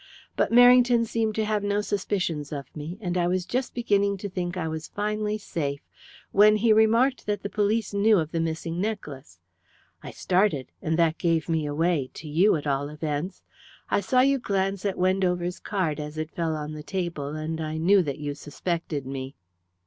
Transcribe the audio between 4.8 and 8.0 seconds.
finally safe when he remarked that the police